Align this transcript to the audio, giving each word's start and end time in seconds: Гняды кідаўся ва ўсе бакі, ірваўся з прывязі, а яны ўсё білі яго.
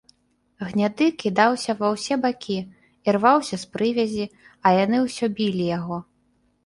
Гняды 0.69 1.05
кідаўся 1.23 1.75
ва 1.81 1.91
ўсе 1.95 2.17
бакі, 2.25 2.57
ірваўся 3.13 3.55
з 3.65 3.71
прывязі, 3.77 4.25
а 4.67 4.73
яны 4.83 4.97
ўсё 5.07 5.25
білі 5.41 5.63
яго. 5.77 5.97